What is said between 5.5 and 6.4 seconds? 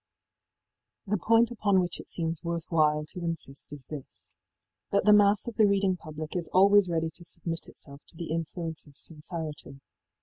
the reading public